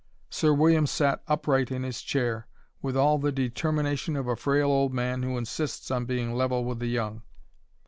[0.31, 2.47] Sir William sat upright in his chair,
[2.81, 6.79] with all the determination of a frail old man who insists on being level with
[6.79, 7.21] the young.